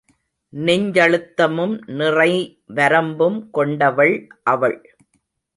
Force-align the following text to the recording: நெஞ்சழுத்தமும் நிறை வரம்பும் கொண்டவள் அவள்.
நெஞ்சழுத்தமும் 0.53 1.75
நிறை 1.91 2.31
வரம்பும் 2.67 3.49
கொண்டவள் 3.51 4.15
அவள். 4.43 4.79